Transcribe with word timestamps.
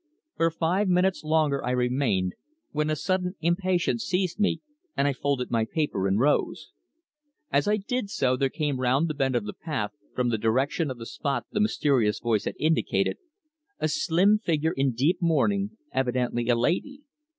For 0.35 0.49
five 0.49 0.87
minutes 0.87 1.23
longer 1.23 1.63
I 1.63 1.69
remained, 1.69 2.33
when 2.71 2.89
a 2.89 2.95
sudden 2.95 3.35
impatience 3.39 4.03
seized 4.03 4.39
me, 4.39 4.59
and 4.97 5.07
I 5.07 5.13
folded 5.13 5.51
my 5.51 5.63
paper 5.63 6.07
and 6.07 6.19
rose. 6.19 6.71
As 7.51 7.67
I 7.67 7.77
did 7.77 8.09
so 8.09 8.35
there 8.35 8.49
came 8.49 8.79
round 8.79 9.09
the 9.09 9.13
bend 9.13 9.35
of 9.35 9.45
the 9.45 9.53
path, 9.53 9.91
from 10.15 10.29
the 10.29 10.39
direction 10.39 10.89
of 10.89 10.97
the 10.97 11.05
spot 11.05 11.45
the 11.51 11.59
mysterious 11.61 12.17
voice 12.19 12.45
had 12.45 12.55
indicated, 12.57 13.17
a 13.79 13.87
slim 13.87 14.39
figure 14.39 14.73
in 14.75 14.93
deep 14.93 15.19
mourning, 15.21 15.77
evidently 15.93 16.49
a 16.49 16.55
lady. 16.55 17.01